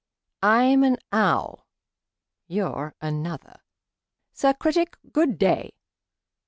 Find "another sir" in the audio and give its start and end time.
3.01-4.55